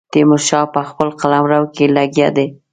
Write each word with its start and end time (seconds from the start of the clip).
تیمور 0.13 0.41
شاه 0.49 0.65
په 0.73 0.81
خپل 0.89 1.07
قلمرو 1.19 1.61
کې 1.75 1.85
لګیا 1.97 2.29
دی. 2.37 2.47